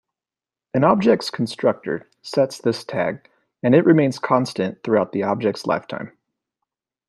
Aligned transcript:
An 0.73 0.83
object's 0.83 1.29
constructor 1.29 2.07
sets 2.23 2.57
this 2.57 2.83
tag, 2.83 3.29
and 3.61 3.75
it 3.75 3.85
remains 3.85 4.17
constant 4.17 4.81
throughout 4.81 5.11
the 5.11 5.21
object's 5.21 5.67
lifetime. 5.67 6.11